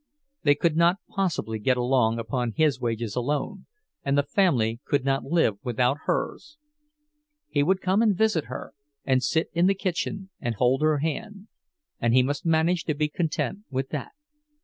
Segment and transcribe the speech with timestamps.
[0.41, 3.67] They could not possibly get along upon his wages alone,
[4.03, 6.57] and the family could not live without hers.
[7.49, 8.73] He could come and visit her,
[9.05, 11.49] and sit in the kitchen and hold her hand,
[11.99, 14.13] and he must manage to be content with that.